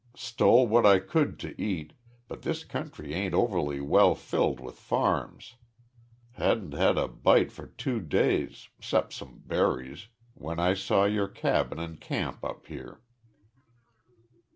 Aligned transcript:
Stole 0.17 0.65
what 0.67 0.83
I 0.83 0.97
could 0.97 1.37
to 1.41 1.61
eat, 1.61 1.93
but 2.27 2.41
this 2.41 2.63
country 2.63 3.13
ain't 3.13 3.35
overly 3.35 3.79
well 3.79 4.15
filled 4.15 4.59
with 4.59 4.73
farms. 4.79 5.57
Hadn't 6.31 6.71
had 6.71 6.97
a 6.97 7.07
bite 7.07 7.51
for 7.51 7.67
two 7.67 7.99
days, 7.99 8.69
'cept 8.81 9.13
some 9.13 9.43
berries, 9.45 10.07
when 10.33 10.59
I 10.59 10.73
saw 10.73 11.03
your 11.05 11.27
cabin 11.27 11.77
an' 11.77 11.97
came 11.97 12.35
up 12.41 12.65
here." 12.65 13.01